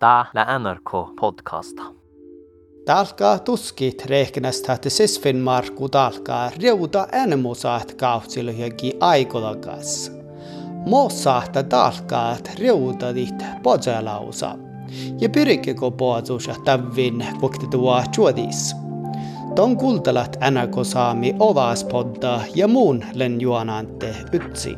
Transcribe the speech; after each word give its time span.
Tää 0.00 0.26
lä 0.34 0.58
NRK 0.58 1.16
podcasta. 1.20 1.82
Talkaa 2.86 3.38
tuskit 3.38 4.06
reiknästä, 4.06 4.72
että 4.72 4.90
sisfin 4.90 5.36
markku 5.36 5.88
talkaa 5.88 6.50
reuta 6.62 7.06
enmusaat 7.12 7.94
kautsilujakin 7.94 8.92
aikolakas. 9.00 10.12
Mosaahta 10.86 11.62
talkaa 11.62 12.36
reuta 12.58 13.14
dit 13.14 13.44
podjalausa. 13.62 14.58
Ja 15.20 15.28
pyrikiko 15.28 15.90
poatusa 15.90 16.54
tävin 16.64 17.26
koktetua 17.40 18.02
chuodis. 18.12 18.76
Ton 19.54 19.76
kultalat 19.76 20.36
NRK 20.50 20.74
saami 20.82 21.34
ovaspodda 21.38 22.40
ja 22.54 22.68
muun 22.68 23.04
len 23.14 23.40
juonante 23.40 24.14
ytsi. 24.32 24.76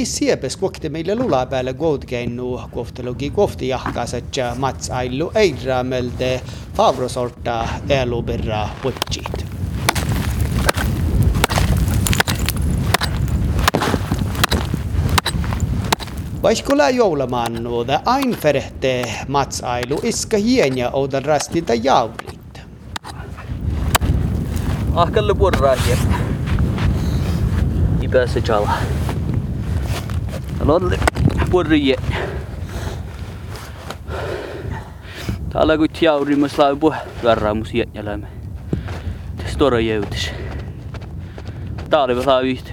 Olikin 0.00 0.12
siepes 0.12 0.56
kohti 0.56 0.88
meille 0.88 1.14
lulaa 1.14 1.46
päälle 1.46 1.74
koutkeinu 1.74 2.60
kohteluki 2.72 3.30
kohti 3.30 3.68
jahkaset 3.68 4.36
ja 4.36 4.54
mats 4.58 4.90
ailu 4.90 5.32
eidra 5.34 5.82
melte 5.84 6.40
favrosorta 6.74 7.68
elubirra 7.88 8.68
putsit. 8.82 9.46
Vaikka 16.42 16.90
joulamannu, 16.90 17.86
da 17.86 18.00
ain 18.06 18.36
ferehte 18.36 19.14
mats 19.28 19.64
ailu 19.64 20.00
iska 20.02 20.36
hienia 20.36 20.90
oudan 20.90 21.24
rastinta 21.24 21.74
jaurit. 21.74 22.60
Ahkalle 24.94 25.34
purraa 25.34 25.76
hiekka. 25.76 26.16
I 28.02 28.08
pääse 28.08 28.42
jala. 28.48 28.72
Lolle 30.64 30.98
purrie. 31.50 31.96
Täällä 35.52 35.76
kun 35.76 35.88
jaurimas 36.00 36.58
laipu 36.58 36.94
verraamus 37.22 37.74
jätjälämme. 37.74 38.26
Stora 39.46 39.80
jäytis. 39.80 40.30
Talvi 41.90 42.22
saa 42.22 42.40
yhtä. 42.40 42.72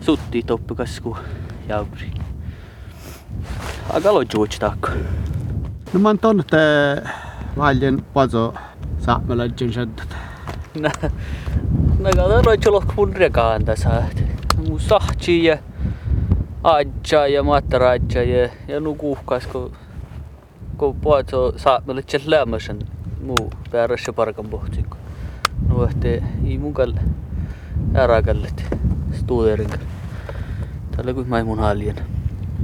Sutti 0.00 0.42
toppikasku 0.42 1.16
jauri. 1.68 2.10
Aika 3.92 4.14
lojuuts 4.14 4.58
taakko. 4.58 4.88
No 5.92 6.00
man 6.00 6.18
tonte 6.18 6.56
valjen 7.56 8.04
pazo 8.14 8.54
saamelaisen 8.98 9.72
shaddat. 9.72 10.08
Nä, 10.80 10.90
nä 11.98 12.10
kato 12.44 12.82
mun 12.96 13.12
rekaan 13.16 13.64
tässä. 13.64 14.02
Mun 14.68 14.80
sahti 14.80 15.44
ja 15.44 15.58
adja 16.64 17.26
ja 17.26 17.42
mataraadja 17.42 18.22
ja, 18.22 18.48
ja 18.68 18.80
nukuhkas 18.80 19.46
kun 19.46 19.72
kun 20.76 21.00
puhutaan 21.00 21.52
saamelaisen 21.56 22.20
lämmösen 22.26 22.78
muu 23.26 23.50
päärässä 23.70 24.12
parkan 24.12 24.44
pohtiin. 24.44 24.86
No 25.68 25.84
ehti 25.84 26.22
ei 26.44 26.58
mun 26.58 26.74
kalle 26.74 27.00
ärakallet 27.96 28.76
stuuderin. 29.12 29.70
Tällä 30.96 31.14
kuin 31.14 31.28
maimun 31.28 31.58
haljen 31.58 31.96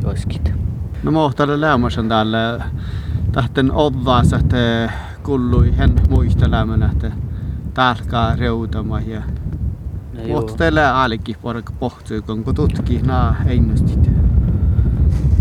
joskit. 0.03 0.53
No 1.03 1.11
mohtalle 1.11 1.61
lämmösen 1.61 2.09
täällä 2.09 2.61
tahten 3.32 3.72
odvaas, 3.72 4.32
että 4.32 4.93
kullui 5.22 5.77
hen 5.78 5.94
muistelemään, 6.09 6.82
että 6.82 7.12
tälkää 7.75 8.37
reutama 8.37 9.00
ja 9.00 9.22
Mutta 10.28 10.54
teillä 10.56 10.97
aalikin 10.97 11.36
porka 11.42 11.72
pohtuu, 11.78 12.22
kun 12.22 12.54
tutki 12.54 13.00
naa 13.03 13.36
einnostit. 13.47 14.10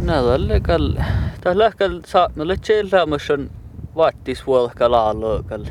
Nädalle 0.05 0.59
kal 0.59 0.93
tällä 1.41 1.71
kal 1.77 1.99
saamelaisen 2.05 2.89
lämmösen 2.91 3.49
vaattis 3.95 4.47
vuolka 4.47 4.91
laalookal. 4.91 5.65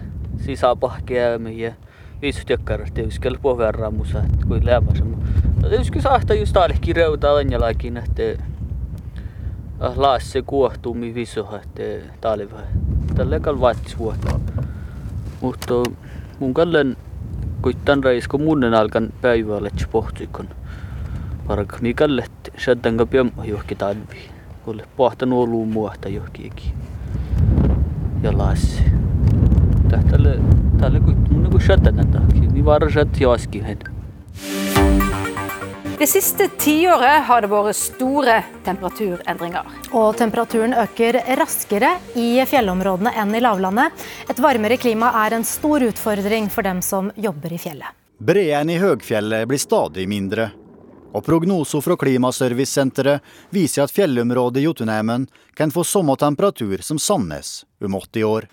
Sisäpahkeämme 0.44 1.52
ja 1.52 1.72
viisut 2.22 2.50
jakkarat 2.50 2.94
teuskel 2.94 3.38
poverran 3.42 3.94
musa, 3.94 4.22
kuin 4.48 4.66
lämmösen. 4.66 5.16
No 5.62 5.68
teuskel 5.68 6.02
saahta 6.02 6.34
just 6.34 6.56
aalikin 6.56 6.96
reuta 6.96 7.36
anjalakin, 7.36 7.96
että 7.96 8.44
ah, 9.80 9.98
laasse 9.98 10.42
kuohtumi 10.42 11.14
visoha, 11.14 11.56
että 11.56 12.12
talva. 12.20 12.60
Tällä 13.14 13.40
kal 13.40 13.60
vaattis 13.60 13.98
vuotta. 13.98 14.40
Mutta 15.40 15.74
mun 16.38 16.54
kallen 16.54 16.96
kuittan 17.62 18.04
reisko 18.04 18.38
munnen 18.38 18.74
alkan 18.74 19.12
päivälle 19.20 19.70
pohtikon. 19.90 20.48
Varka 21.48 21.78
mi 21.80 21.94
kallet 21.94 22.52
shaddan 22.58 23.08
piamma 23.10 23.44
johki 23.44 23.74
talvi. 23.74 24.30
Kulle 24.64 24.84
pohtanut 24.96 25.48
olu 25.48 25.66
muohta 25.66 26.08
johkiikin. 26.08 26.72
Ja 28.22 28.38
lassi. 28.38 28.82
Tähtälle 29.88 30.38
tälle 30.80 31.00
kun 31.00 31.26
mun 31.30 31.42
niinku 31.42 31.58
shaddan 31.58 31.96
näitä. 31.96 32.20
Ni 32.52 32.64
var 32.64 32.90
shad 32.90 33.08
jaski 33.20 33.62
hen. 33.62 33.78
Det 35.98 36.06
siste 36.06 36.46
tiåret 36.58 37.24
har 37.26 37.40
det 37.40 37.50
vært 37.50 37.76
store 37.76 38.42
temperaturendringer. 38.64 39.64
Og 39.92 40.16
temperaturen 40.16 40.74
øker 40.76 41.20
raskere 41.38 41.94
i 42.14 42.44
fjellområdene 42.46 43.14
enn 43.16 43.34
i 43.34 43.40
lavlandet. 43.40 43.92
Et 44.28 44.38
varmere 44.38 44.76
klima 44.76 45.12
er 45.24 45.38
en 45.38 45.44
stor 45.44 45.84
utfordring 45.88 46.50
for 46.52 46.66
dem 46.66 46.82
som 46.84 47.12
jobber 47.16 47.52
i 47.52 47.60
fjellet. 47.62 47.96
Breen 48.18 48.70
i 48.70 48.78
høgfjellet 48.82 49.48
blir 49.48 49.62
stadig 49.62 50.08
mindre. 50.10 50.50
Og 51.14 51.24
prognoser 51.24 51.80
fra 51.80 51.96
Klimaservicesenteret 51.96 53.24
viser 53.54 53.86
at 53.86 53.94
fjellområdet 53.94 54.60
i 54.60 54.66
Jotunheimen 54.66 55.26
kan 55.56 55.72
få 55.72 55.84
samme 55.84 56.16
temperatur 56.20 56.82
som 56.84 56.98
Sandnes 56.98 57.64
om 57.84 57.94
80 57.94 58.24
år. 58.28 58.48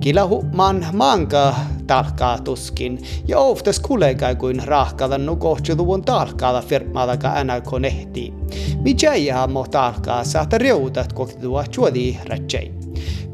Kilahu 0.00 0.44
man 0.52 0.86
manka 0.92 1.54
talkaa 1.86 2.38
tuskin 2.38 3.02
ja 3.28 3.38
oftas 3.38 3.80
kollega 3.80 4.34
kuin 4.34 4.62
rahkada 4.64 5.18
nu 5.18 5.36
kohti 5.36 5.76
tuon 5.76 6.02
talkaada 6.02 6.62
firmaadaka 6.62 7.44
NRK-nehti. 7.44 8.34
Mitä 8.82 9.14
jää 9.14 9.46
mo 9.46 9.66
talkaa 9.70 10.24
saahta 10.24 10.58
reutat 10.58 11.12
kohti 11.12 11.36
tuo 11.40 11.64
chuodiretsei. 11.64 12.72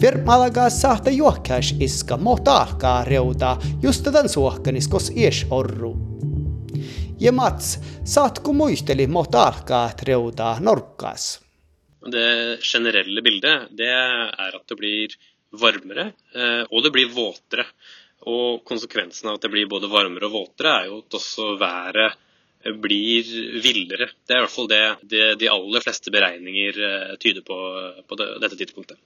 Firmaalaga 0.01 0.71
saahta 0.71 1.11
juokkäis 1.11 1.77
iska 1.81 2.17
mo 2.17 2.39
talkaa 2.39 3.05
reuta 3.05 3.57
just 3.83 4.03
tämän 4.03 4.29
suohkaniskos 4.29 5.13
ies 5.17 5.47
orru. 5.51 5.97
Ja 7.21 7.33
Mats, 7.33 7.81
saatko 8.05 8.53
muisteli 8.53 9.07
mo 9.07 9.25
talkaa 9.25 9.91
reuta 10.07 10.57
norkkas? 10.61 11.42
Det 12.11 12.59
generelle 12.67 13.23
bildet 13.23 13.71
det 13.79 13.91
er 13.93 14.57
at 14.57 14.65
det 14.69 14.79
blir 14.79 15.15
varmere, 15.53 16.13
eh, 16.35 16.65
og 16.71 16.83
det 16.83 16.93
blir 16.95 17.13
våtere. 17.13 17.67
Og 18.23 18.63
konsekvensen 18.67 19.29
av 19.29 19.39
at 19.39 19.47
det 19.47 19.51
blir 19.53 19.71
både 19.71 19.91
varmere 19.91 20.29
og 20.29 20.37
våtere, 20.37 20.75
er 20.75 20.91
jo 20.91 21.01
at 21.03 21.17
også 21.19 21.57
været 21.61 22.19
eh, 22.65 22.75
blir 22.75 23.31
villere. 23.63 24.11
Det 24.27 24.35
er 24.35 24.43
i 24.43 24.45
hvert 24.47 24.57
fall 24.57 24.71
det, 24.71 24.83
det 25.03 25.25
de 25.43 25.51
aller 25.53 25.85
fleste 25.85 26.15
beregninger 26.15 26.83
eh, 26.89 27.17
tyder 27.23 27.47
på 27.47 27.59
på 28.09 28.19
det, 28.19 28.29
dette 28.43 28.59
tidspunktet. 28.59 28.99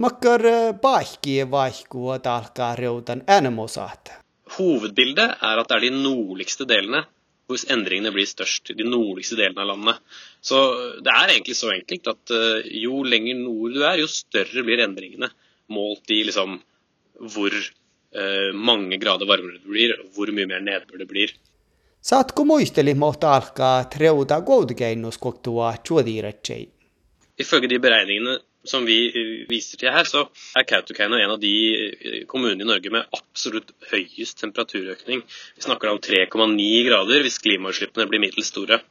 Makkar 0.00 0.44
paikki 0.80 1.42
vaikkua 1.50 2.20
talkaa 2.22 2.76
reutan 2.78 3.24
äänemosaat. 3.28 4.12
Hovedbildet 4.56 5.40
er 5.42 5.60
at 5.60 5.68
det 5.68 5.76
er 5.76 5.88
de 5.88 5.96
nordligste 5.98 6.64
delene 6.66 7.04
hvor 7.50 7.66
endringene 7.74 8.12
blir 8.14 8.28
størst. 8.28 8.70
i 8.70 8.78
De 8.78 8.86
nordligste 8.86 9.38
delene 9.38 9.64
av 9.64 9.72
landet. 9.72 10.00
Så 10.40 10.60
det 11.02 11.12
er 11.12 11.34
egentlig 11.34 11.58
så 11.58 11.72
enkelt 11.74 12.10
at 12.14 12.34
eh, 12.36 12.70
jo 12.84 13.02
lenger 13.02 13.40
nord 13.42 13.74
du 13.74 13.82
er, 13.82 14.00
jo 14.00 14.10
større 14.10 14.64
blir 14.66 14.82
endringene. 14.86 15.30
Målt 15.70 16.10
i 16.14 16.22
liksom 16.26 16.58
hvor 17.20 17.54
eh, 17.54 18.50
mange 18.54 18.98
grader 19.02 19.28
varmere 19.28 19.58
det 19.58 19.70
blir, 19.70 19.96
hvor 20.14 20.30
mye 20.34 20.48
mer 20.50 20.62
nedbør 20.64 21.02
det 21.02 21.08
blir. 21.10 21.34
Saatko 22.00 22.46
muisteli 22.48 22.94
måtte 22.96 23.28
alkaa 23.28 23.82
treuda 23.92 24.38
godgeinnuskoktua 24.46 25.74
chuodiretjei? 25.84 26.62
Ifølge 27.40 27.68
de 27.68 27.80
beregningene 27.82 28.38
som 28.64 28.84
vi 28.84 28.98
viser 29.48 29.80
til 29.80 29.92
her, 29.92 30.04
så 30.04 30.26
er 30.56 30.66
Kautokeino 30.68 31.16
en 31.16 31.34
av 31.36 31.40
de 31.40 31.54
eh, 31.72 32.18
kommunene 32.28 32.64
i 32.64 32.68
Norge 32.68 32.92
med 32.92 33.08
absolutt 33.16 33.72
høyest 33.92 34.40
temperaturøkning. 34.42 35.22
Vi 35.56 35.64
snakker 35.64 35.92
om 35.92 36.00
3,9 36.04 36.68
grader 36.88 37.24
hvis 37.24 37.40
klimautslippene 37.40 38.08
blir 38.10 38.22
middels 38.22 38.52
store. 38.52 38.82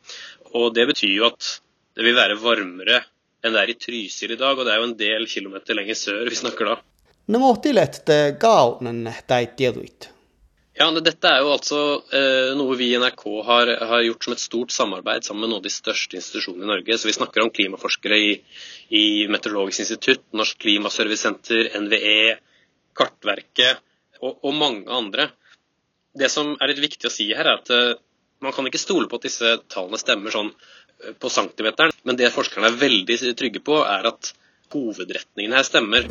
Og 0.58 0.74
Det 0.74 0.88
betyr 0.90 1.14
jo 1.14 1.30
at 1.30 1.60
det 1.98 2.06
vil 2.08 2.18
være 2.18 2.40
varmere 2.42 3.04
enn 3.46 3.56
det 3.56 3.62
er 3.62 3.72
i 3.72 3.80
Trysil 3.80 4.34
i 4.36 4.40
dag, 4.40 4.58
og 4.58 4.66
det 4.66 4.74
er 4.74 4.82
jo 4.82 4.88
en 4.90 4.98
del 5.00 5.28
kilometer 5.30 5.78
lenger 5.78 5.96
sør 5.96 6.26
vi 6.28 6.40
snakker 6.40 6.74
da. 6.74 6.80
No 7.30 7.40
muhtilette 7.44 8.18
gaunen 8.42 9.06
tai 9.30 9.46
tieduit. 9.56 10.10
Ja, 10.80 10.86
Dette 11.04 11.28
er 11.28 11.42
jo 11.44 11.50
altså 11.52 11.78
eh, 12.16 12.54
noe 12.56 12.78
vi 12.80 12.94
i 12.94 13.00
NRK 13.02 13.24
har, 13.44 13.70
har, 13.90 14.04
gjort 14.06 14.24
som 14.24 14.36
et 14.36 14.40
stort 14.40 14.72
samarbeid 14.72 15.26
sammen 15.28 15.44
med 15.44 15.52
noen 15.52 15.60
av 15.60 15.66
de 15.66 15.74
største 15.74 16.16
institusjonene 16.16 16.64
i 16.64 16.70
Norge. 16.70 16.96
Så 16.96 17.10
Vi 17.10 17.16
snakker 17.18 17.44
om 17.44 17.52
klimaforskere 17.52 18.20
i, 18.24 18.30
i 18.96 19.04
Meteorologisk 19.28 19.84
institutt, 19.84 20.24
Norsk 20.40 20.62
klimaservicesenter, 20.64 21.74
NVE, 21.84 22.38
Kartverket 22.96 23.82
og, 24.22 24.38
og, 24.38 24.54
mange 24.56 24.88
andre. 24.88 25.28
Det 26.16 26.32
som 26.32 26.54
er 26.56 26.72
litt 26.72 26.80
viktig 26.86 27.12
å 27.12 27.12
si 27.12 27.28
her, 27.34 27.44
er 27.44 27.60
at 27.60 27.76
eh, 27.76 28.00
man 28.40 28.56
kan 28.56 28.72
ikke 28.72 28.80
stole 28.80 29.12
på 29.12 29.20
at 29.20 29.28
disse 29.28 29.58
tallene 29.68 30.00
stemmer 30.00 30.32
sånn 30.32 30.54
eh, 30.56 31.12
på 31.20 31.28
centimeteren. 31.28 31.92
Men 32.08 32.24
det 32.24 32.32
forskerne 32.32 32.72
er 32.72 32.80
veldig 32.80 33.20
trygge 33.36 33.60
på, 33.68 33.82
er 33.84 34.14
at 34.14 34.32
hovedretningen 34.72 35.60
her 35.60 35.68
stemmer. 35.68 36.08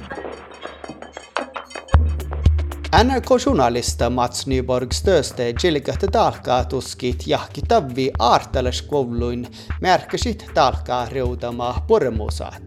NRK-journalista 2.93 4.11
Mats 4.11 4.47
Nyborg 4.47 4.93
Stöste 4.93 5.55
jilgahti 5.63 6.07
talkaa 6.13 6.65
tuskit 6.65 7.27
jahki 7.27 7.61
tavvi 7.69 8.11
aartalaskouluin 8.19 9.49
märkäsit 9.81 10.47
talkaa 10.55 11.07
reudama 11.09 11.83
pormusaat. 11.89 12.63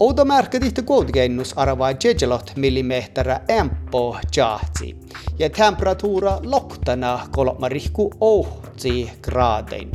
Ouda 0.00 0.24
märkä 0.24 0.60
tihti 0.60 0.82
koudgennus 0.82 1.58
arvaa 1.58 1.90
jejelot 2.04 2.52
millimeträ 2.56 3.40
empo 3.48 4.16
jahtsi 4.36 4.96
ja 5.38 5.50
temperatuura 5.50 6.38
loktana 6.44 7.26
kolmarihku 7.30 8.10
ohtsi 8.20 9.12
gradein. 9.22 9.90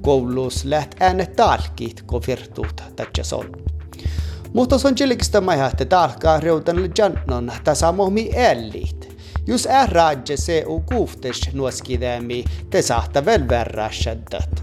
Koulus 0.00 0.64
läht 0.64 0.94
äänet 1.00 1.36
talkit 1.36 2.02
ko 2.02 2.22
virtuut 2.26 2.82
tatjason. 2.96 3.46
Mutta 4.52 4.78
son 4.78 4.94
jilgistä 5.00 5.40
majahti 5.40 5.86
talkaa 5.86 6.40
reudan 6.40 6.90
jannon 6.98 7.52
tasamohmi 7.64 8.30
ellit. 8.34 8.95
Jos 9.46 9.66
ärraadje 9.66 10.36
se 10.36 10.64
u 10.66 10.80
kuuftes 10.80 11.40
nuoskidämi, 11.52 12.44
te 12.70 12.82
sahta 12.82 13.24
väl 13.24 13.48
värra 13.48 13.90
shaddat. 13.90 14.62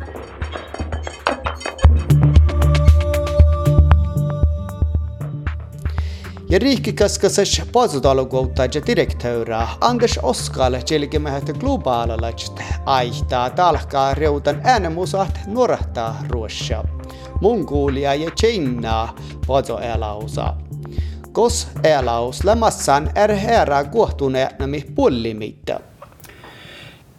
Ja 6.49 6.59
riikkikaskasas 6.59 7.61
pasutalokoutta 7.71 8.65
ja 8.65 8.81
direktöyrä 8.87 9.67
Anders 9.81 10.19
Oskal 10.23 10.73
jälkimmähät 10.91 11.49
globaalalaiset 11.59 12.63
aihtaa 12.85 13.49
talkaa 13.49 14.13
reutan 14.13 14.61
äänemusat 14.63 15.39
nuorahtaa 15.47 16.23
ruossa. 16.29 16.83
Mongolia 17.41 18.15
ja 18.15 18.31
Kiina 18.41 19.13
pasoelausa. 19.47 20.62
Kos 21.33 21.67
elaus 21.83 22.43
lämassan 22.43 23.09
er 23.15 23.29
här 23.29 23.91
kohtuneena 23.91 24.67
mi 24.67 24.81
pullimitta. 24.81 25.79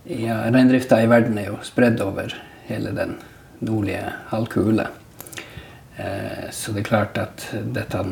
Ja, 0.04 0.50
reindrifta 0.50 1.02
i 1.02 1.06
verden 1.06 1.38
er 1.38 1.48
jo 1.48 1.56
spredd 1.62 2.00
over 2.00 2.34
hele 2.68 2.92
den 2.94 3.16
nordlige 3.58 4.12
halvkule. 4.28 4.86
Eh, 5.96 6.46
så 6.52 6.72
det 6.72 6.84
er 6.84 6.86
klart 6.86 7.18
at 7.18 7.48
dette 7.74 8.04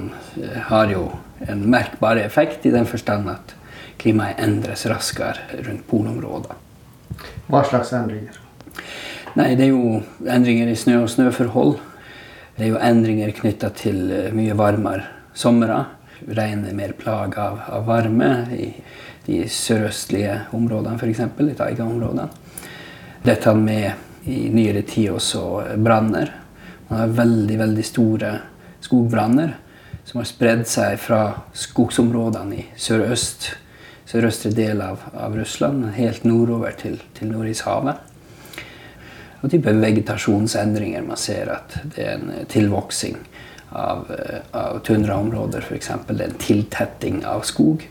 eh, 0.43 0.59
har 0.73 0.91
jo 0.91 1.05
en 1.39 1.63
merkbar 1.71 2.17
effekt 2.17 2.67
i 2.67 2.75
den 2.75 2.87
forstand 2.87 3.31
at 3.31 3.55
klimaet 4.03 4.43
endres 4.43 4.87
raskere 4.91 5.63
rundt 5.63 5.87
polområder. 5.87 6.59
Hva 7.47 7.63
slags 7.63 7.95
endringer? 7.95 8.43
Nei, 9.39 9.55
Det 9.55 9.71
er 9.71 9.71
jo 9.71 10.03
endringer 10.27 10.67
i 10.67 10.77
snø 10.77 11.05
og 11.05 11.11
snøforhold. 11.15 11.77
Det 12.59 12.67
er 12.67 12.75
jo 12.75 12.87
endringer 12.91 13.31
knytta 13.31 13.71
til 13.71 14.09
eh, 14.11 14.33
mye 14.35 14.59
varmere 14.59 15.22
somre. 15.35 15.85
Rein 16.27 16.65
er 16.65 16.77
mer 16.77 16.93
plaga 16.99 17.49
av, 17.49 17.59
av, 17.67 17.87
varme 17.87 18.31
i 18.55 18.69
de 19.27 19.43
sørøstlige 19.51 20.37
områdene, 20.55 20.99
f.eks. 20.99 21.21
i 21.25 21.57
taigaområdene. 21.59 22.29
Dette 23.23 23.55
med 23.59 24.29
i 24.31 24.47
nyere 24.55 24.85
tid 24.87 25.11
også 25.17 25.43
branner. 25.83 26.31
Man 26.89 27.01
har 27.01 27.17
veldig, 27.19 27.59
veldig 27.59 27.85
store 27.87 28.33
skogbranner 28.83 29.57
som 30.05 30.21
har 30.21 30.29
spredd 30.29 30.65
seg 30.69 30.99
fra 31.01 31.23
skogsområdene 31.55 32.59
i 32.59 32.65
sørøst, 32.79 33.53
sørøstre 34.11 34.51
del 34.55 34.83
av, 34.85 35.03
av 35.15 35.35
Russland, 35.39 35.93
helt 35.97 36.27
nordover 36.27 36.75
til, 36.79 36.99
til 37.17 37.31
Nordishavet. 37.33 38.09
Og 39.43 39.51
type 39.51 39.75
vegetasjonsendringer. 39.75 41.03
Man 41.07 41.19
ser 41.19 41.51
at 41.57 41.79
det 41.95 42.05
er 42.05 42.19
en 42.19 42.47
tilvoksing 42.51 43.17
av, 43.73 44.11
eh, 44.11 44.41
av 44.51 44.79
tundraområder, 44.79 45.65
f.eks. 45.69 45.91
en 45.91 46.35
tiltetting 46.39 47.25
av 47.27 47.41
skog. 47.41 47.89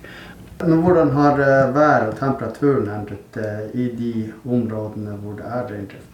Men 0.58 0.82
Hvordan 0.82 1.12
har 1.12 1.40
eh, 1.40 1.74
været 1.74 2.08
og 2.14 2.20
temperaturen 2.20 2.90
endret 2.90 3.38
eh, 3.38 3.68
i 3.74 3.90
de 3.98 4.14
områdene 4.46 5.18
hvor 5.22 5.38
det 5.40 5.48
er 5.48 5.70
reindrift? 5.74 6.08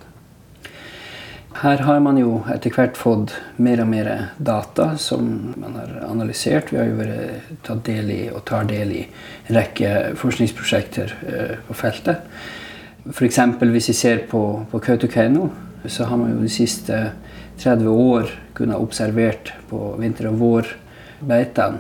Her 1.58 1.82
har 1.88 2.00
man 2.06 2.20
jo 2.22 2.44
etter 2.54 2.70
hvert 2.76 2.98
fått 3.00 3.34
mer 3.58 3.82
og 3.82 3.90
mer 3.90 4.10
data 4.38 4.92
som 5.02 5.56
man 5.58 5.74
har 5.80 5.96
analysert. 6.06 6.70
Vi 6.70 6.78
har 6.78 6.86
jo 6.86 7.00
vært 7.00 7.48
tatt 7.66 7.82
del 7.88 8.12
i 8.14 8.20
og 8.30 8.44
tar 8.46 8.68
del 8.70 8.94
i 8.94 9.02
en 9.48 9.58
rekke 9.58 9.94
forskningsprosjekter 10.22 11.16
på 11.66 11.78
feltet. 11.80 12.30
F.eks. 13.10 13.40
hvis 13.64 13.90
vi 13.90 13.96
ser 13.96 14.22
på, 14.30 14.44
på 14.70 14.80
Kautokeino, 14.86 15.50
så 15.86 16.06
har 16.06 16.18
man 16.18 16.36
jo 16.36 16.44
de 16.44 16.52
siste 16.52 17.00
30 17.58 17.88
år 17.90 18.32
kunne 18.54 18.74
ha 18.74 18.80
observert 18.82 19.54
på 19.70 19.96
vinter- 20.00 20.30
og 20.30 20.40
vårbeitene 20.42 21.80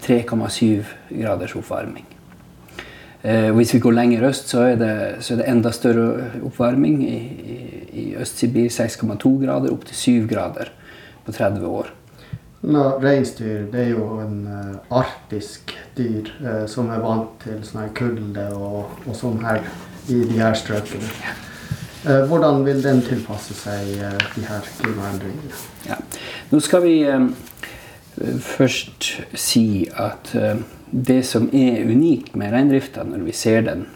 3,7 0.00 0.78
eh, 0.78 0.84
graders 1.22 1.54
oppvarming. 1.56 2.04
Eh, 3.22 3.50
hvis 3.56 3.74
vi 3.74 3.80
går 3.80 3.96
lenger 3.96 4.28
øst, 4.28 4.48
så 4.48 4.60
er 4.60 4.76
det, 4.76 4.94
så 5.24 5.34
er 5.34 5.42
det 5.42 5.48
enda 5.48 5.72
større 5.72 6.30
oppvarming. 6.44 7.02
I, 7.08 7.16
i, 7.16 7.58
i 7.92 8.04
Øst-Sibir 8.16 8.68
6,2 8.68 9.32
grader, 9.44 9.72
opp 9.72 9.84
til 9.88 9.96
7 9.96 10.28
grader 10.28 10.72
på 11.24 11.32
30 11.32 11.66
år. 11.66 11.92
No, 12.62 12.98
Reinsdyr 13.00 13.70
det 13.72 13.86
er 13.86 13.92
jo 13.94 14.18
en 14.20 14.42
uh, 14.44 14.98
arktisk 15.00 15.72
dyr 15.96 16.28
som 16.68 16.90
er 16.92 17.00
vant 17.00 17.38
til 17.40 17.62
sånn 17.64 17.88
kulde 17.96 18.50
og, 18.52 18.98
og 19.06 19.16
sånn 19.16 19.40
her 19.46 19.64
i 20.12 20.18
de 20.28 20.36
her 20.36 20.52
strøkene. 20.60 21.08
Uh, 22.06 22.24
hvordan 22.28 22.64
vil 22.64 22.82
den 22.84 23.02
tilpasse 23.04 23.54
seg 23.56 23.92
de 24.34 24.44
her 24.48 24.66
klimaendringene? 24.80 25.62
Ja. 25.88 26.00
Nå 26.50 26.60
skal 26.64 26.84
vi 26.84 26.94
um, 27.10 27.30
først 28.44 29.10
si 29.38 29.88
at 29.94 30.32
det 30.90 31.20
som 31.28 31.46
er 31.54 31.84
unikt 31.86 32.34
med 32.36 32.52
reindrifta 32.52 33.04
når 33.06 33.24
vi 33.28 33.34
ser 33.36 33.62
den 33.68 33.86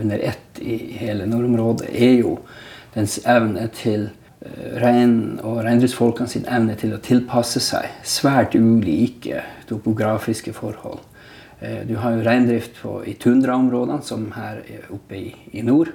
under 0.00 0.18
ett 0.18 0.58
i 0.62 0.78
hele 0.96 1.26
nordområdet, 1.28 1.90
er 1.92 2.14
jo 2.22 2.38
dens 2.94 3.18
evne 3.28 3.66
til 3.76 4.08
rein 4.80 5.38
og 5.44 5.60
reindriftsfolkene 5.66 6.30
sin 6.30 6.46
evne 6.50 6.74
til 6.80 6.94
å 6.96 7.00
tilpasse 7.02 7.60
seg 7.62 7.90
svært 8.08 8.56
ulike 8.56 9.42
topografiske 9.68 10.54
forhold. 10.56 11.02
Du 11.60 11.94
har 12.02 12.16
jo 12.16 12.24
reindrift 12.26 12.80
i 13.06 13.14
tundraområdene, 13.22 14.00
som 14.02 14.30
her 14.34 14.64
oppe 14.90 15.18
i, 15.18 15.28
i 15.52 15.62
nord. 15.62 15.92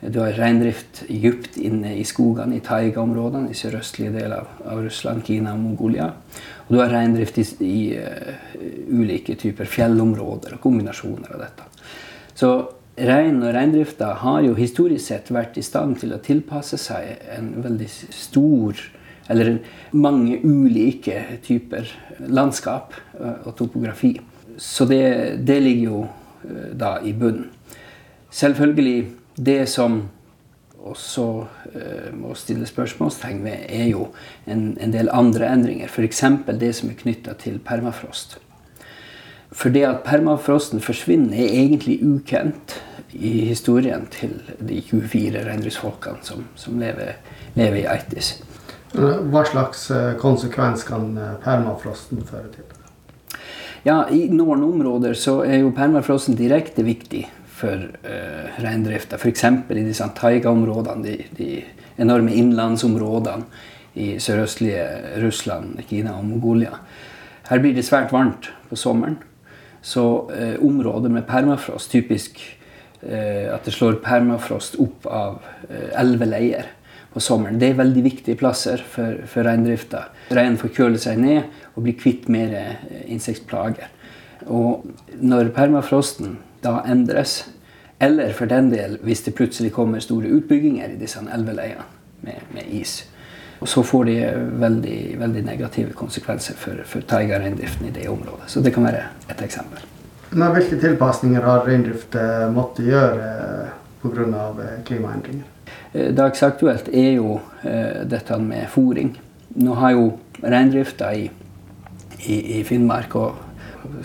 Du 0.00 0.20
har 0.22 0.36
reindrift 0.38 1.02
dypt 1.08 1.56
inne 1.58 1.96
i 1.98 2.04
skogene 2.06 2.60
i 2.60 2.62
taigaområdene 2.62 3.50
i 3.50 3.56
sørøstlige 3.58 4.12
deler 4.14 4.44
av, 4.44 4.52
av, 4.62 4.82
Russland, 4.84 5.24
Kina 5.26 5.56
og 5.56 5.64
Mongolia. 5.64 6.12
Og 6.68 6.76
du 6.76 6.78
har 6.78 6.92
reindrift 6.92 7.40
i, 7.42 7.46
i 7.66 7.80
uh, 7.98 8.60
ulike 8.94 9.34
typer 9.40 9.66
fjellområder 9.66 10.54
og 10.54 10.62
kombinasjoner 10.62 11.34
av 11.34 11.42
dette. 11.42 11.66
Så 12.38 12.52
rein 13.10 13.42
og 13.42 13.50
reindrifta 13.56 14.12
har 14.22 14.44
jo 14.46 14.54
historisk 14.58 15.10
sett 15.10 15.34
vært 15.34 15.58
i 15.58 15.66
stand 15.66 15.98
til 15.98 16.14
å 16.14 16.22
tilpasse 16.22 16.78
seg 16.78 17.18
en 17.34 17.50
veldig 17.66 17.90
stor 17.90 18.78
eller 19.28 19.58
mange 19.98 20.38
ulike 20.46 21.40
typer 21.44 21.90
landskap 22.30 22.94
eh, 23.18 23.42
og 23.44 23.54
topografi. 23.58 24.14
Så 24.56 24.86
det, 24.88 25.42
det 25.42 25.58
ligger 25.66 25.90
jo 25.90 26.04
uh, 26.06 26.68
da 26.78 27.00
i 27.02 27.18
bunnen. 27.18 27.50
Selvfølgelig 28.30 29.00
det 29.38 29.68
som 29.70 30.02
også 30.78 31.24
eh, 31.74 32.10
må 32.14 32.34
stille 32.38 32.66
spørsmålstegn 32.66 33.40
ved, 33.44 33.64
er 33.68 33.88
jo 33.90 34.08
en, 34.46 34.76
en 34.80 34.92
del 34.94 35.10
andre 35.12 35.50
endringer. 35.52 35.88
F.eks. 35.88 36.22
det 36.60 36.74
som 36.76 36.90
er 36.90 37.00
knytta 37.00 37.34
til 37.40 37.58
permafrost. 37.64 38.38
For 39.52 39.72
det 39.72 39.86
at 39.88 40.04
permafrosten 40.04 40.80
forsvinner, 40.84 41.36
er 41.36 41.56
egentlig 41.64 41.98
ukjent 42.04 42.76
i 43.16 43.48
historien 43.48 44.04
til 44.12 44.36
de 44.60 44.82
24 44.84 45.44
reindriftsfolkene 45.46 46.20
som, 46.22 46.44
som 46.54 46.78
lever, 46.80 47.16
lever, 47.56 47.82
i 47.82 47.86
Eitis. 47.88 48.36
Hva 48.92 49.44
slags 49.48 49.88
eh, 49.92 50.12
konsekvens 50.20 50.84
kan 50.88 51.10
eh, 51.16 51.38
permafrosten 51.44 52.22
føre 52.28 52.52
til? 52.54 52.74
Ja, 53.86 54.02
I 54.10 54.26
noen 54.34 54.62
områder 54.66 55.14
så 55.16 55.40
er 55.46 55.62
jo 55.62 55.72
permafrosten 55.76 56.36
direkte 56.36 56.84
viktig 56.84 57.26
for 57.58 57.88
uh, 58.06 58.60
reindrifta. 58.62 59.18
F.eks. 59.18 59.44
i 59.44 59.82
disse 59.82 60.06
taigaområdene, 60.18 61.02
de, 61.04 61.26
de 61.38 61.48
enorme 61.98 62.34
innlandsområdene 62.38 63.44
i 63.98 64.12
sørøstlige 64.22 64.84
Russland, 65.24 65.78
Kina 65.88 66.14
og 66.18 66.26
Mongolia. 66.28 66.78
Her 67.48 67.62
blir 67.64 67.74
det 67.74 67.86
svært 67.86 68.12
varmt 68.14 68.50
på 68.68 68.78
sommeren. 68.78 69.18
Så 69.82 70.04
eh, 70.34 70.56
områder 70.64 71.10
med 71.10 71.26
permafrost, 71.26 71.90
typisk 71.90 72.40
eh, 73.02 73.48
at 73.50 73.64
det 73.64 73.74
slår 73.74 74.00
permafrost 74.04 74.76
opp 74.82 75.06
av 75.06 75.38
eh, 75.70 75.88
elveleier 75.98 76.68
på 77.14 77.22
sommeren, 77.24 77.58
det 77.58 77.72
er 77.72 77.78
veldig 77.78 78.02
viktige 78.04 78.38
plasser 78.38 78.82
for, 78.84 79.22
for 79.30 79.48
reindrifta. 79.48 80.08
Reinen 80.34 80.58
får 80.60 80.74
køle 80.76 81.00
seg 81.00 81.20
ned 81.22 81.46
og 81.74 81.86
bli 81.86 81.94
kvitt 81.96 82.28
mer 82.32 82.52
eh, 82.54 83.06
insektplager. 83.08 83.88
Og 84.46 84.84
når 85.18 85.50
permafrosten 85.56 86.36
da 86.64 86.80
endres, 86.86 87.42
eller 88.00 88.32
for 88.32 88.50
den 88.50 88.70
del 88.70 88.98
hvis 89.02 89.24
det 89.26 89.34
plutselig 89.38 89.72
kommer 89.74 90.02
store 90.02 90.30
utbygginger 90.38 90.94
i 90.94 90.98
disse 91.00 91.22
elveleiene 91.34 91.86
med, 92.26 92.42
med 92.54 92.74
is, 92.80 93.00
og 93.58 93.68
så 93.68 93.82
får 93.82 94.04
de 94.06 94.16
veldig, 94.60 94.98
veldig 95.18 95.42
negative 95.46 95.94
konsekvenser 95.98 96.54
for, 96.54 96.84
for 96.86 97.02
taigareindriften 97.02 97.88
i 97.88 97.94
det 97.94 98.06
området. 98.08 98.46
Så 98.46 98.62
det 98.62 98.70
kan 98.74 98.86
være 98.86 99.02
et 99.30 99.42
eksempel. 99.42 99.82
Men 100.30 100.52
hvilke 100.54 100.78
tilpasninger 100.78 101.42
har 101.42 101.64
reindrift 101.66 102.14
måttet 102.54 102.86
gjøre 102.92 103.32
pga. 104.02 104.54
Eh, 104.62 104.84
klimaendringer? 104.84 105.44
Eh, 105.92 106.14
dagsaktuelt 106.14 106.88
er 106.92 107.12
jo 107.12 107.40
eh, 107.62 108.04
dette 108.04 108.38
med 108.38 108.68
fòring. 108.68 109.16
Nå 109.48 109.74
har 109.74 109.90
jo 109.96 110.12
reindrifta 110.42 111.12
i, 111.14 111.30
i, 112.18 112.58
i, 112.58 112.64
Finnmark 112.64 113.16
og 113.16 113.36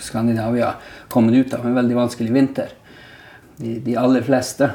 Skandinavia 0.00 0.74
kommet 1.08 1.34
ut 1.34 1.54
av 1.54 1.66
en 1.66 1.74
veldig 1.74 1.96
vanskelig 1.96 2.32
vinter. 2.32 2.72
De, 3.56 3.78
de 3.84 3.96
aller 3.96 4.22
fleste 4.26 4.70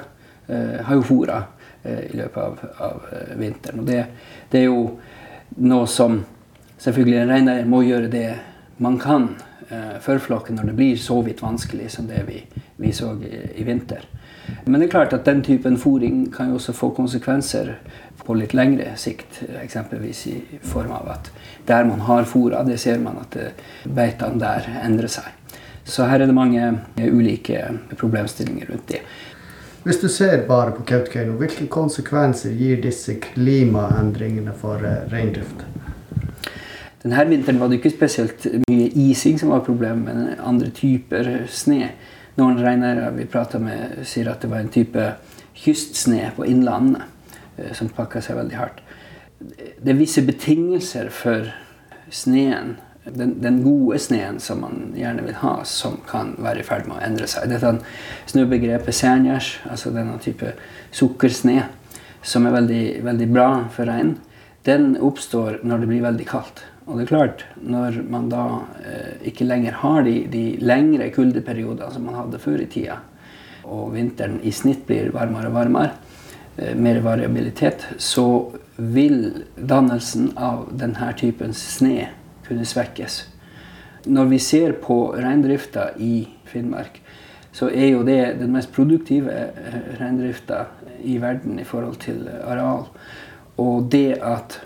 eh, 0.48 0.79
har 0.86 1.00
jo 1.00 1.06
fôra 1.08 1.41
eh, 1.84 2.06
i 2.12 2.20
løpet 2.20 2.44
av, 2.44 2.60
av 2.89 3.08
vinteren. 3.39 3.84
Og 3.84 3.89
det, 3.89 4.03
det 4.51 4.63
er 4.63 4.70
jo 4.70 4.84
noe 5.60 5.88
som 5.89 6.22
selvfølgelig 6.79 7.22
en 7.24 7.34
reineier 7.34 7.70
må 7.70 7.84
gjøre 7.84 8.12
det 8.12 8.27
man 8.79 9.00
kan 9.01 9.34
eh, 9.69 9.97
for 10.01 10.19
flokken 10.19 10.59
når 10.59 10.71
det 10.71 10.77
blir 10.77 10.97
så 10.97 11.21
vidt 11.21 11.43
vanskelig 11.43 11.91
som 11.91 12.07
det 12.07 12.23
vi, 12.27 12.43
vi 12.75 12.93
så 12.93 13.13
i, 13.23 13.41
i, 13.55 13.63
vinter. 13.63 14.05
Men 14.65 14.79
det 14.79 14.88
er 14.88 14.91
klart 14.91 15.13
at 15.13 15.25
den 15.25 15.43
typen 15.45 15.77
fôring 15.77 16.25
kan 16.33 16.49
jo 16.49 16.57
også 16.57 16.73
få 16.73 16.89
konsekvenser 16.97 17.75
på 18.25 18.35
litt 18.38 18.53
lengre 18.57 18.95
sikt. 18.97 19.43
Eksempelvis 19.61 20.25
i 20.27 20.38
form 20.65 20.91
av 20.97 21.09
at 21.15 21.31
der 21.69 21.85
man 21.85 22.01
har 22.07 22.25
fôra, 22.29 22.63
det 22.65 22.79
ser 22.81 23.01
man 23.03 23.21
at 23.21 23.38
eh, 23.38 23.65
beitene 23.85 24.41
der 24.41 24.69
endrer 24.83 25.11
seg. 25.19 25.35
Så 25.89 26.05
her 26.05 26.21
er 26.21 26.29
det 26.29 26.38
mange 26.38 26.73
ulike 26.97 27.63
problemstillinger 27.97 28.69
rundt 28.69 28.91
det. 28.91 29.01
Hvis 29.83 30.01
du 30.01 30.09
ser 30.11 30.43
bare 30.45 30.73
på 30.75 30.83
Kautokeino, 30.85 31.38
hvilke 31.39 31.65
konsekvenser 31.71 32.51
gir 32.51 32.81
disse 32.83 33.15
klimaendringene 33.23 34.53
for 34.59 34.83
reindrift? 35.09 35.63
Denne 37.03 37.25
vinteren 37.29 37.60
var 37.62 37.70
det 37.72 37.79
ikke 37.79 37.94
spesielt 37.94 38.46
mye 38.68 38.89
ising 39.08 39.39
som 39.39 39.53
var 39.53 39.63
problemet, 39.63 40.03
men 40.03 40.41
andre 40.44 40.72
typer 40.75 41.46
sne. 41.48 41.94
Noen 42.39 42.60
reineiere 42.60 43.13
vi 43.15 43.27
prata 43.29 43.60
med, 43.60 44.01
sier 44.08 44.27
at 44.32 44.44
det 44.44 44.51
var 44.51 44.63
en 44.63 44.74
type 44.74 45.06
kystsne 45.60 46.34
på 46.36 46.48
innlandet 46.48 47.06
uh, 47.60 47.72
som 47.75 47.91
pakka 47.96 48.22
seg 48.24 48.39
veldig 48.39 48.60
hardt. 48.60 48.84
Det 49.39 49.94
er 49.94 50.00
visse 50.00 50.24
betingelser 50.27 51.08
for 51.15 51.48
sneen 52.12 52.75
den, 53.15 53.41
den, 53.41 53.63
gode 53.63 54.00
sneen 54.00 54.39
som 54.39 54.62
man 54.62 54.91
gjerne 54.98 55.24
vil 55.25 55.38
ha, 55.41 55.60
som 55.65 55.98
kan 56.08 56.34
være 56.38 56.62
i 56.62 56.68
ferd 56.68 56.88
med 56.89 57.00
å 57.00 57.03
endre 57.06 57.29
seg. 57.32 57.50
Dette 57.50 57.77
snøbegrepet 58.29 58.96
sernjers, 58.96 59.53
altså 59.70 59.94
denne 59.96 60.18
type 60.22 60.53
sukkersne, 60.96 61.63
som 62.22 62.46
er 62.46 62.58
veldig, 62.58 62.84
veldig 63.08 63.29
bra 63.32 63.50
for 63.74 63.89
reinen, 63.89 64.18
den 64.68 64.91
oppstår 65.00 65.62
når 65.63 65.82
det 65.82 65.89
blir 65.89 66.03
veldig 66.03 66.27
kaldt. 66.27 66.65
Og 66.89 66.98
det 66.98 67.03
er 67.03 67.10
klart, 67.12 67.43
når 67.62 68.00
man 68.10 68.31
da 68.31 68.43
eh, 68.81 69.27
ikke 69.29 69.46
lenger 69.46 69.75
har 69.84 70.01
de, 70.08 70.24
de 70.34 70.43
lengre 70.58 71.12
kuldeperiodene 71.13 71.89
som 71.93 72.08
man 72.10 72.17
hadde 72.17 72.39
før 72.41 72.63
i 72.63 72.69
tida, 72.72 72.96
og 73.69 73.91
vinteren 73.93 74.39
i 74.41 74.50
snitt 74.50 74.88
blir 74.88 75.12
varmere 75.13 75.51
og 75.51 75.58
varmere, 75.60 75.91
eh, 76.58 76.74
mer 76.74 76.98
variabilitet, 77.05 77.86
så 78.01 78.25
vil 78.75 79.46
dannelsen 79.53 80.31
av 80.34 80.65
denne 80.81 81.12
typen 81.19 81.53
sne 81.53 82.08
kunne 82.48 82.65
svekkes. 82.65 83.19
Når 84.10 84.31
vi 84.31 84.39
ser 84.41 84.74
på 84.81 84.98
reindrifta 85.13 85.91
i 86.01 86.24
Finnmark, 86.50 87.03
så 87.53 87.69
er 87.69 87.91
jo 87.91 88.01
det 88.08 88.39
den 88.39 88.55
mest 88.55 88.74
produktive 88.74 89.29
eh, 89.29 89.77
reindrifta 90.01 90.65
i 91.05 91.19
verden 91.22 91.62
i 91.62 91.69
forhold 91.69 92.01
til 92.01 92.25
areal. 92.41 92.88
Og 93.62 93.91
det 93.93 94.17
at 94.25 94.58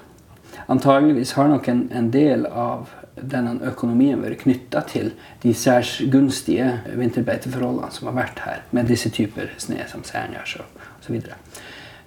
antageligvis 0.67 1.33
har 1.37 1.49
nok 1.51 1.67
en, 1.67 1.87
en 1.91 2.11
del 2.13 2.45
av 2.45 2.91
denne 3.15 3.59
økonomien 3.69 4.21
vært 4.23 4.41
knytta 4.43 4.81
til 4.89 5.11
de 5.43 5.53
særs 5.53 5.99
gunstige 6.11 6.69
vinterbeiteforholdene 6.97 7.91
som 7.93 8.09
har 8.09 8.17
vært 8.17 8.41
her, 8.45 8.63
med 8.71 8.89
disse 8.89 9.11
typer 9.13 9.53
snø 9.61 9.83
som 9.89 10.05
særnjærs 10.07 10.57
osv. 10.63 11.19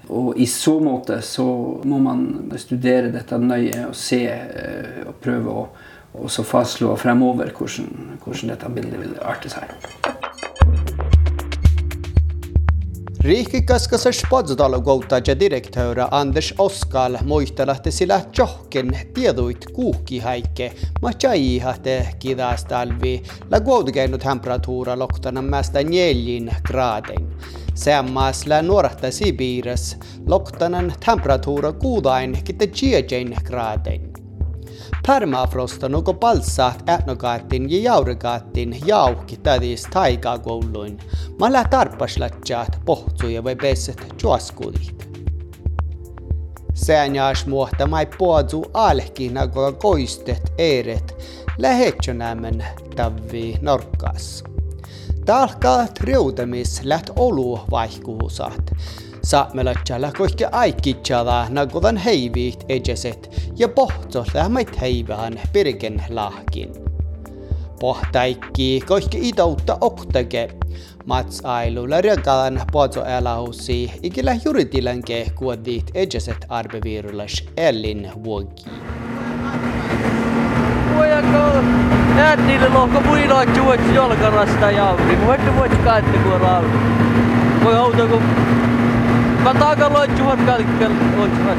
Og 0.09 0.39
i 0.39 0.47
så 0.51 0.77
måte 0.83 1.21
så 1.27 1.47
må 1.85 1.99
man 2.03 2.27
studere 2.63 3.13
dette 3.15 3.39
nøye 3.43 3.89
og 3.89 3.97
se 3.99 4.23
eh, 4.31 5.03
og 5.07 5.17
prøve 5.23 5.57
å 6.17 6.29
fastslå 6.29 6.95
fremover 7.01 7.51
hvordan, 7.55 8.19
hvordan 8.23 8.55
dette 8.55 8.71
bildet 8.77 9.03
vil 9.03 9.19
arte 9.27 9.51
seg. 9.53 10.16
Riikikaskas 13.27 14.09
Spotsdalogouta 14.11 15.17
direktöörä 15.41 16.09
Anders 16.11 16.55
Oskal 16.59 17.17
muistelahti 17.25 17.91
sillä 17.91 18.21
johken 18.39 18.99
tieduit 19.15 19.67
kuukkihäikke 19.73 20.73
ma 21.03 21.13
chaihate 21.13 22.09
kidastalvi 22.19 23.23
la 23.51 23.61
guodgeinut 23.61 24.21
temperatuura 24.21 24.99
loktana 24.99 25.43
mästä 25.43 25.83
neljin 25.83 26.51
graden. 26.65 27.37
Sammasla 27.75 28.63
nuorahta 28.63 29.11
Sibiras 29.11 29.97
loktanan 30.27 30.93
temperatuura 31.07 31.73
kuudain 31.73 32.39
kitte 32.45 32.67
chiajain 32.67 33.37
graden. 33.45 34.16
Permafrosta 35.07 35.89
nuko 35.89 36.15
palsaat 36.15 36.89
ätnogaatin 36.89 37.71
ja 37.71 37.79
jaurigaatin 37.83 38.77
jauhki 38.87 39.37
tädis 39.37 39.83
taikakouluin. 39.83 40.99
Mä 41.41 41.53
lää 41.53 41.69
tarpaslatjaat 41.69 42.81
pohtsuja 42.85 43.45
vai 43.45 43.57
peset 43.57 44.15
juoskudit. 44.23 45.09
Säännäs 46.75 47.47
muohta 47.47 47.87
mai 47.87 48.07
puodzu 48.19 48.65
alki 48.75 49.29
nagoa 49.29 49.73
koistet 49.73 50.53
eret 50.59 51.17
lähetsönämän 51.59 52.65
tavvi 52.97 53.55
norkkas. 53.61 54.45
Talkaa 55.27 55.87
triudamis 55.87 56.81
läht 56.85 57.11
olu 57.17 57.61
vaihkuusat. 57.71 58.71
Saamelaisella 59.27 60.13
kaikki 60.13 60.45
aikitsala 60.53 61.47
nagodan 61.49 61.97
heiviit 61.97 62.65
ejeset 62.69 63.51
ja 63.57 63.69
pohto 63.69 64.25
lähmait 64.35 64.81
heivään 64.81 65.41
pirken 65.53 66.05
lahkin. 66.09 66.73
Pohtaikki 67.81 68.83
kaikki 68.87 69.29
idoutta 69.29 69.79
oktage. 69.81 70.49
Mats 71.07 71.41
ailulla 71.45 72.01
rökalan 72.01 72.61
pozo 72.73 73.05
elahusi 73.05 73.93
ikillä 74.03 74.37
juritilan 74.45 75.03
kehkuodit 75.03 75.91
ejeset 75.95 76.47
arbevirulas 76.49 77.45
ellin 77.57 78.11
vuoki. 78.25 78.65
Voidaanko 80.97 81.39
äännille 82.19 82.69
lohko 82.69 83.01
muinoa 83.01 83.45
juoksi 83.45 83.95
jolkarasta 83.95 84.71
jauri? 84.71 85.27
Voitte 85.27 85.57
voit 85.57 85.73
kaatte 85.85 86.19
kun 86.19 86.33
on 86.33 86.65
Voi 87.65 87.77
auto 87.77 88.09
kun 88.09 88.23
Katakan 89.47 89.93
loitsuvat 89.93 90.39
kalkkal 90.47 90.93
loitsuvat. 91.17 91.59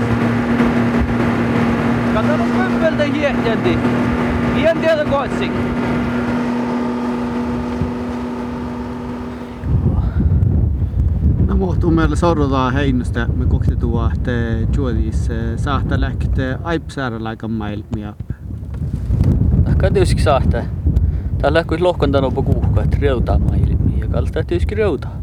Katakan 2.14 2.48
pömpöltä 2.58 3.04
hiehjänti. 3.04 3.78
Hien 4.56 4.78
tiedä 4.78 5.06
koetsi. 5.06 5.52
No 11.48 11.92
meillä 11.92 12.16
sorrotaan 12.16 12.74
heinusta 12.74 13.28
me 13.36 13.46
koktetua 13.46 14.12
te 14.24 14.68
juodis 14.76 15.30
saahta 15.56 16.02
lähte 16.02 16.58
aipsäärällä 16.64 17.30
aika 17.30 17.48
maailmia. 17.48 18.14
Ka 19.78 19.92
tietysti 19.92 20.22
saahta. 20.22 20.64
Tällä 21.42 21.64
kun 21.64 21.84
lohkontanut 21.84 22.36
på 22.36 22.44
kuuhka, 22.44 22.84
että 22.84 22.98
reutaa 23.02 23.40
mailimi 23.40 24.00
ja 24.00 24.08
kalta 24.08 24.44
tietysti 24.44 24.76
reutaa. 24.76 25.17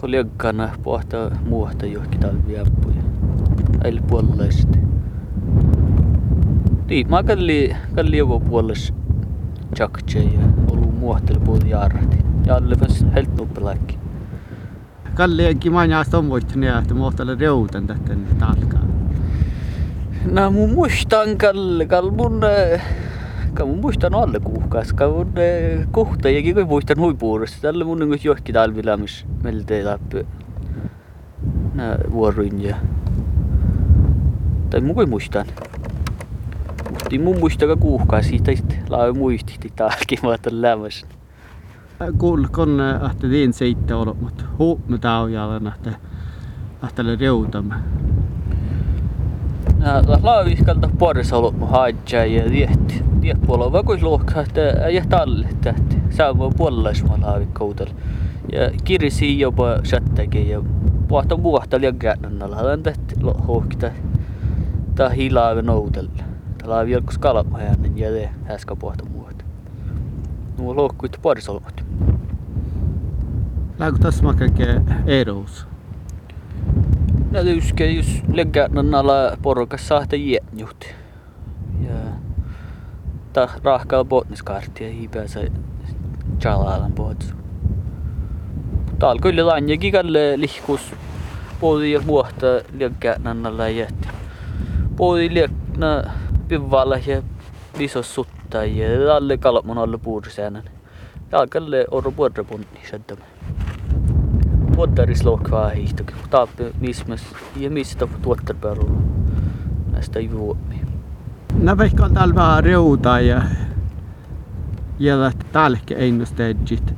Kun 0.00 0.10
liekkana 0.10 0.70
pohtaa 0.82 1.30
muuta 1.44 1.86
johonkin 1.86 2.20
talviappuja. 2.20 3.02
Äili 3.84 4.00
puolellisesti. 4.00 4.78
Niin, 6.88 7.10
mä 7.10 7.22
kalli, 7.22 7.76
kalli 7.94 8.18
joku 8.18 8.40
puolelles 8.40 8.92
tjaktse 9.74 10.18
ja 10.18 10.40
ollut 10.70 10.98
muuhtelu 10.98 11.40
puolta 11.40 11.66
jaarrati. 11.66 12.18
Ja 12.46 12.56
alle 12.56 12.76
myös 12.80 13.04
helt 13.14 13.36
nuppelakki. 13.36 13.98
Kallienkin 15.14 15.72
manjaasta 15.72 16.18
on 16.18 16.28
voittanut, 16.28 16.78
että 16.78 16.94
muohtele 16.94 17.36
reutan 17.40 17.86
tätä 17.86 18.16
talkaa. 18.38 18.82
No 20.30 20.50
mun 20.50 20.72
muistan 20.72 21.38
kall, 21.38 21.84
kall 21.88 22.10
mun, 22.10 22.40
ka 23.58 23.66
mun 23.66 23.80
muistan 23.82 24.14
alle 24.14 24.40
kuuhkas, 24.40 24.92
ka 24.92 25.08
mun 25.10 25.32
kohta 25.90 26.30
jägi 26.30 26.54
kui 26.54 26.64
muistan 26.64 26.98
huipuurista. 26.98 27.58
Tällä 27.62 27.84
mun 27.84 28.02
on 28.02 28.18
johonkin 28.24 28.54
talvilämys 28.54 29.26
meiltä 29.42 29.74
läpi. 29.84 30.26
Nää 31.74 31.98
vuoroin 32.12 32.62
ja... 32.62 32.76
Tai 34.70 34.80
mun 34.80 34.94
kui 34.94 35.06
muistan. 35.06 35.46
Muistin 36.90 37.22
mun 37.22 37.38
muista 37.38 37.66
ka 37.66 37.76
kuuhkaa 37.76 38.22
siitä 38.22 38.52
laavi 38.88 39.18
muisti 39.18 39.72
täälläkin 39.76 40.18
mä 40.22 40.28
otan 40.28 40.62
lämmössä. 40.62 41.06
Kuulkon, 42.18 42.80
että 43.10 43.30
din 43.30 43.52
seitte 43.52 43.94
ollut, 43.94 44.20
mutta 44.20 44.44
huumme 44.58 44.98
taujalla, 44.98 45.72
että 45.74 45.92
että 46.88 47.02
reutamme. 47.20 47.74
laaviskalta 50.22 50.90
puolessa 50.98 51.36
ollut 51.36 51.58
mun 51.58 51.68
haitjaa 51.68 52.24
ja 52.24 52.50
tietti. 52.50 53.07
Tiet 53.20 53.40
puolella 53.46 53.72
vakuis 53.72 54.02
luokkaa, 54.02 54.42
että 54.42 54.70
ei 54.86 55.02
talle 55.08 55.48
tähti. 55.60 55.96
Saamme 56.10 56.50
puolella 56.56 56.90
mä 57.08 57.26
laavikkoutella. 57.26 57.94
Ja 58.52 58.70
kirisi 58.84 59.40
jopa 59.40 59.78
sättäkin 59.84 60.48
ja 60.48 60.62
puhta 61.08 61.36
muuta 61.36 61.80
liian 61.80 61.98
käänännällä. 61.98 62.56
Hän 62.56 62.82
tehti 62.82 63.14
lohkita. 63.22 63.90
Tää 64.94 65.08
hilaa 65.08 65.62
noutella. 65.62 66.10
Täällä 66.58 66.78
on 66.78 66.86
vielä 66.86 67.02
kalamajainen 67.20 67.98
ja 67.98 68.10
te 68.10 68.30
äsken 68.48 68.76
puhta 68.76 69.04
muuta. 69.04 69.44
Nuo 70.58 70.76
lohkuit 70.76 71.18
ollut. 71.48 71.84
Läkö 73.78 73.98
tässä 73.98 74.24
makake 74.24 74.80
erous? 75.06 75.66
No 77.30 77.44
tyske 77.44 77.90
just 77.90 78.10
lägga 78.32 78.68
alla 78.94 79.36
porukassa 79.42 79.86
sahta 79.88 80.16
jätnjut. 80.16 80.84
Ja 80.84 80.94
ta 83.32 83.48
rahkalla 83.64 84.04
botniskartti 84.04 84.84
ja 84.84 84.90
hiipäänsä 84.90 85.40
chalalan 86.40 86.92
bots. 86.92 87.34
Täällä 88.98 89.22
kyllä 89.22 89.46
lanjakin 89.46 89.92
kalle 89.92 90.40
lihkus 90.40 90.94
puoli 91.60 91.92
ja 91.92 92.06
vuotta 92.06 92.46
lägga 92.78 93.16
alla 93.44 93.68
jätti. 93.68 94.08
Puoli 94.96 95.34
lägna 95.34 96.12
pivalla 96.48 96.96
ja 97.06 97.22
visos 97.78 98.14
sutta 98.14 98.64
ja 98.64 99.16
alle 99.16 99.36
kalmon 99.38 99.78
alle 99.78 99.98
puursäänen. 99.98 100.62
Täällä 101.30 101.46
kalle 101.46 101.86
orro 101.90 102.12
puolta 102.12 102.44
punni 102.44 102.66
sättämään. 102.90 103.28
Vuottaris 104.76 105.24
lohkvaa 105.24 105.68
hiihtokin. 105.68 106.16
Taappe 106.30 106.72
mismes 106.80 107.22
ja 107.56 107.70
mistä 107.70 108.08
tuottar 108.22 108.56
peru. 108.60 109.02
Näistä 109.92 110.18
ei 110.18 110.30
vuomi. 111.58 111.64
Nä 111.64 111.78
vehkan 111.78 112.14
talva 112.14 112.60
reuta 112.60 113.20
ja 113.20 113.42
ja 114.98 115.32
tälke 115.52 115.94
ennustajit. 115.98 116.94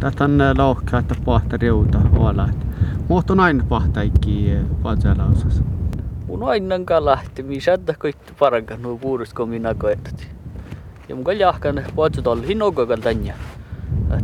Tätä 0.00 0.24
on 0.24 0.38
lohkaa, 0.58 1.00
että 1.00 1.14
pohta 1.24 1.56
reuta 1.56 1.98
olla. 2.16 2.48
Mutta 3.08 3.32
on 3.32 3.40
aina 3.40 3.64
pahtaikki 3.68 4.52
vatsalausassa. 4.82 5.62
Mun 6.26 6.48
aina 6.48 6.74
lähti, 7.00 7.42
missä 7.42 7.72
että 7.72 7.94
koitti 7.98 8.32
parankan 8.38 8.82
nuo 8.82 8.98
puurus, 8.98 9.34
kun 9.34 9.48
minä 9.48 9.74
koetut. 9.74 10.28
Ja 11.08 11.14
mun 11.14 11.24
kalli 11.24 11.38
jahkan 11.38 11.84
vatsut 11.96 12.26
oli 12.26 12.46
hinnokokan 12.46 13.00
tänne. 13.00 13.34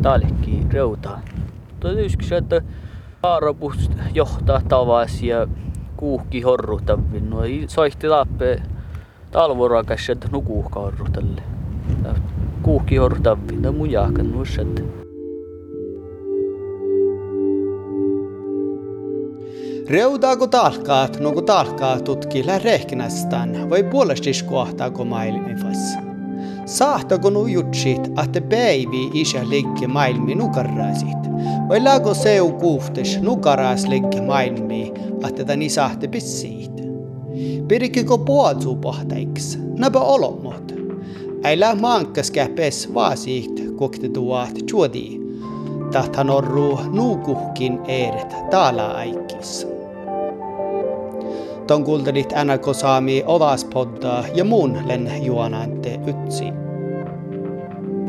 Tälkki 0.02 0.66
reutaa. 0.70 1.20
Toivottavasti, 1.80 2.34
että 2.34 2.62
Haarapus 3.22 3.90
johtaa 4.14 4.60
tavas 4.68 5.22
ja 5.22 5.46
kuuhki 5.96 6.40
horruhtavin. 6.40 7.30
No 7.30 7.38
soihti 7.68 8.08
tappe 8.08 8.62
talvorakas, 9.34 10.10
että 10.10 10.28
nukuuhka 10.32 10.80
horruhtalle. 10.80 11.42
Kuuhki 12.62 12.96
horruhtavin, 12.96 13.62
no 13.62 13.72
mun 13.72 13.90
jahkan 13.90 14.32
nuussat. 14.32 14.82
Reudaako 19.88 20.46
talkaat, 20.46 21.16
kun 21.34 21.44
talkaat 21.44 22.04
tutkilla 22.04 22.58
rehkinästään, 22.58 23.70
vai 23.70 23.82
puolestis 23.82 24.42
kohtaako 24.42 25.04
maailmifassa. 25.04 25.98
Sahtako 26.66 27.30
nu 27.30 27.46
jutsit, 27.46 28.10
että 28.24 28.40
päivi 28.40 29.10
isä 29.12 29.48
liikki 29.48 29.86
maailmi 29.86 30.34
vai 31.68 31.80
laako 31.80 32.14
seu 32.14 32.52
kuhtes 32.52 33.20
nukaras 33.20 33.86
liikki 33.86 34.20
maailmi, 34.20 34.92
että 35.28 35.44
tani 35.44 35.68
sahte 35.68 36.08
pissiit. 36.08 36.73
Pirikiko 37.74 38.18
puolzu 38.18 38.76
pohtaiks, 38.76 39.58
näpä 39.78 40.00
olomot. 40.00 40.74
Ei 41.44 41.60
lää 41.60 41.74
maankas 41.74 42.30
käpes 42.30 42.94
vaasiit 42.94 43.64
koktetuat 43.76 44.50
juodi. 44.70 45.20
Tahtan 45.92 46.30
orru 46.30 46.80
nuukuhkin 46.92 47.78
eeret 47.88 48.36
taala 48.50 48.86
aikis. 48.86 49.66
Ton 51.66 51.84
kuultelit 51.84 52.32
NRK 52.44 52.74
Saami 52.74 53.22
Ovaspodda 53.26 54.24
ja 54.34 54.44
muun 54.44 54.78
len 54.86 55.10
juonante 55.22 56.00
ytsi. 56.06 56.44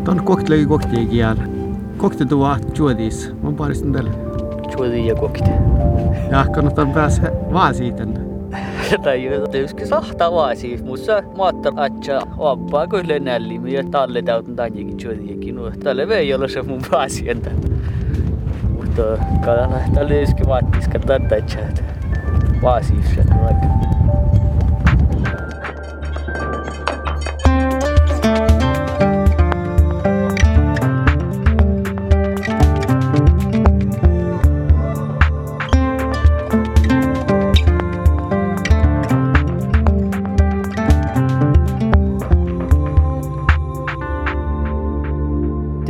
Ton 0.04 0.24
koktelegi 0.24 0.66
kokti 0.66 1.06
kiel. 1.06 1.36
Kokti 1.98 2.26
tuo 2.26 2.56
juodis. 2.78 3.32
Mä 3.44 3.52
paristin 3.52 3.94
tälle. 3.94 4.12
Juodi 4.78 5.08
ja 5.08 5.16
kokti. 5.16 5.50
Ja 6.32 6.46
kannattaa 6.52 6.86
päästä 6.86 7.32
vaan 7.54 7.76
siitä. 7.76 8.25
Tai 9.04 9.30
tietysti 9.52 9.88
sahtaa 9.88 10.32
vaasi, 10.32 10.80
mutta 10.84 11.24
maattar 11.38 11.74
atcha 11.76 12.22
oppaa 12.38 12.88
kyllä 12.88 13.20
nälli, 13.20 13.74
ja 13.74 13.84
talle 13.84 14.22
täytän 14.22 14.56
tännekin 14.56 14.98
juodiakin. 15.04 15.56
No, 15.56 15.72
tälle 15.84 16.08
vei 16.08 16.34
olla 16.34 16.48
se 16.48 16.62
mun 16.62 16.82
vaasi 16.92 17.30
entä. 17.30 17.52
Mutta 18.70 19.04
kannattaa 19.46 19.80
tälle 19.94 20.14
tietysti 20.14 20.48
vaattis 20.48 20.88
katsoa 20.88 21.20
tätä 21.20 21.84
vaasiivset 22.62 23.28
vaikka. 23.30 23.85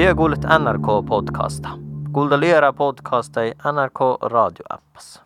Det 0.06 0.10
er 0.10 0.14
Miljøgulet 0.14 0.44
NRK-podkaster. 0.46 1.80
Gulda 2.14 2.38
lyra 2.38 2.70
podkaster 2.78 3.48
i 3.50 3.54
NRK-radioapps. 3.66 5.25